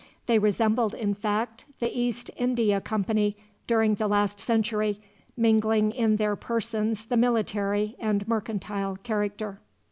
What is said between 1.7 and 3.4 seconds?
the East India Company